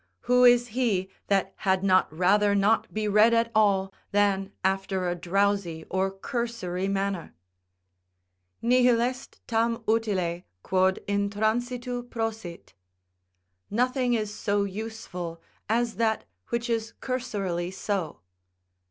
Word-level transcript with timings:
Who 0.21 0.45
is 0.45 0.69
he 0.69 1.11
that 1.27 1.53
had 1.57 1.83
not 1.83 2.11
rather 2.11 2.55
not 2.55 2.91
be 2.91 3.07
read 3.07 3.35
at 3.35 3.51
all 3.53 3.93
than 4.11 4.51
after 4.63 5.07
a 5.07 5.13
drowsy 5.13 5.85
or 5.91 6.09
cursory 6.09 6.87
manner? 6.87 7.35
"Nihil 8.63 8.99
est 8.99 9.39
tam 9.45 9.83
utile, 9.87 10.41
quod 10.63 10.97
intransitu 11.07 12.09
prosit." 12.09 12.73
["Nothing 13.69 14.15
is 14.15 14.33
so 14.33 14.63
useful 14.63 15.39
as 15.69 15.97
that 15.97 16.23
which 16.49 16.67
is 16.67 16.93
cursorily 16.99 17.69
so." 17.69 18.21